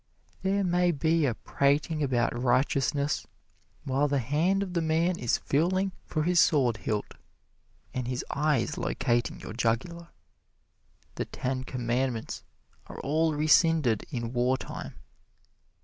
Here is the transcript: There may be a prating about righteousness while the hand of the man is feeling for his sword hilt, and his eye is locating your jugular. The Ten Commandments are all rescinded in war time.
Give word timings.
There 0.41 0.63
may 0.63 0.89
be 0.89 1.27
a 1.27 1.35
prating 1.35 2.01
about 2.01 2.35
righteousness 2.35 3.27
while 3.83 4.07
the 4.07 4.17
hand 4.17 4.63
of 4.63 4.73
the 4.73 4.81
man 4.81 5.19
is 5.19 5.37
feeling 5.37 5.91
for 6.07 6.23
his 6.23 6.39
sword 6.39 6.77
hilt, 6.77 7.13
and 7.93 8.07
his 8.07 8.25
eye 8.31 8.57
is 8.57 8.79
locating 8.79 9.39
your 9.39 9.53
jugular. 9.53 10.07
The 11.13 11.25
Ten 11.25 11.63
Commandments 11.65 12.43
are 12.87 12.99
all 13.01 13.35
rescinded 13.35 14.07
in 14.09 14.33
war 14.33 14.57
time. 14.57 14.95